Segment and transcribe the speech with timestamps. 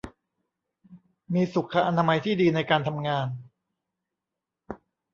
[1.33, 3.27] มีสุขอนามัยที่ดีในการทำงาน